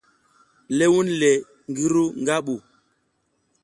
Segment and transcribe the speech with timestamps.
[0.77, 1.31] Le wunle
[1.69, 2.55] ngi ru nga ɓu.